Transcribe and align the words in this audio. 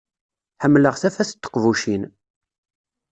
Ḥemmleɣ 0.61 0.95
tafat 1.01 1.31
n 1.35 1.39
teqbucin. 1.41 2.03